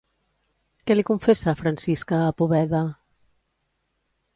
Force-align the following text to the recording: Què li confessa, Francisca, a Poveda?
Què 0.87 0.97
li 0.97 1.03
confessa, 1.11 1.55
Francisca, 1.61 2.25
a 2.31 2.35
Poveda? 2.41 2.85